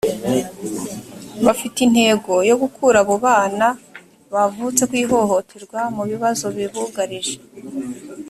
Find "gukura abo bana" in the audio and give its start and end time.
2.61-3.67